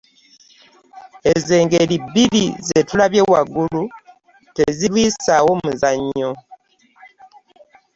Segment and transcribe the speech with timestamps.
[1.31, 3.83] Ezo engeri ebbiri ze tulabye waggulu
[4.55, 6.31] tezirwisaawo muzannyo.